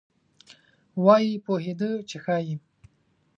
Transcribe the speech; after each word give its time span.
وایي 1.03 1.33
پوهېده 1.45 1.91
چې 2.09 2.15
ښایي. 2.23 2.55